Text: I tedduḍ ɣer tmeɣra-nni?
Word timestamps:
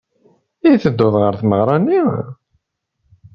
I 0.71 0.73
tedduḍ 0.83 1.15
ɣer 1.19 1.33
tmeɣra-nni? 1.41 2.01